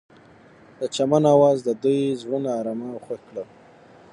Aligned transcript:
د 0.79 0.81
چمن 0.95 1.23
اواز 1.35 1.57
د 1.63 1.69
دوی 1.83 2.01
زړونه 2.21 2.49
ارامه 2.59 2.87
او 2.93 2.99
خوښ 3.05 3.21
کړل. 3.29 3.47